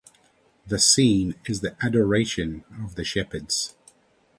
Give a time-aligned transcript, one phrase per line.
[0.65, 3.75] The scene is the Adoration of the Shepherds.